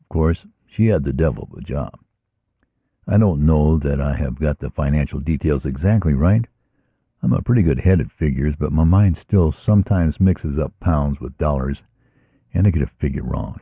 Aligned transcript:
Of 0.00 0.08
course 0.08 0.44
she 0.66 0.86
had 0.86 1.04
the 1.04 1.12
devil 1.12 1.44
of 1.52 1.56
a 1.56 1.60
job. 1.60 2.00
I 3.06 3.16
don't 3.16 3.46
know 3.46 3.78
that 3.78 4.00
I 4.00 4.16
have 4.16 4.34
got 4.34 4.58
the 4.58 4.70
financial 4.70 5.20
details 5.20 5.64
exactly 5.64 6.14
right. 6.14 6.48
I 7.22 7.26
am 7.26 7.32
a 7.32 7.42
pretty 7.42 7.62
good 7.62 7.78
head 7.78 8.00
at 8.00 8.10
figures, 8.10 8.56
but 8.56 8.72
my 8.72 8.82
mind, 8.82 9.16
still, 9.18 9.52
sometimes 9.52 10.18
mixes 10.18 10.58
up 10.58 10.72
pounds 10.80 11.20
with 11.20 11.38
dollars 11.38 11.84
and 12.52 12.66
I 12.66 12.70
get 12.72 12.82
a 12.82 12.88
figure 12.88 13.22
wrong. 13.22 13.60